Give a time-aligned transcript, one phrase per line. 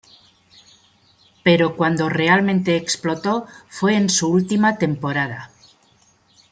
[1.43, 5.51] Pero cuando realmente explotó fue en su última temporada.